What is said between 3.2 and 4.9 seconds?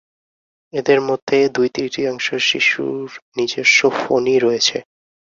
নিজস্ব ফোনই রয়েছে।